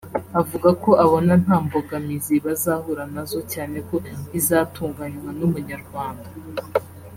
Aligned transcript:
avuga 0.39 0.69
ko 0.83 0.89
abona 1.03 1.33
nta 1.43 1.55
mbogamizi 1.65 2.33
bazahura 2.45 3.03
nazo 3.13 3.39
cyane 3.53 3.77
ko 3.87 3.95
izatunganywa 4.39 5.29
n’umunyarwanda 5.39 6.29